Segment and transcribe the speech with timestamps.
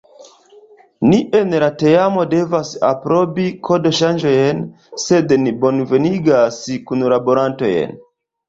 [1.09, 4.65] Ni en la teamo devas aprobi kodoŝanĝojn,
[5.05, 6.59] sed ni bonvenigas
[6.91, 7.99] kunlaborantojn!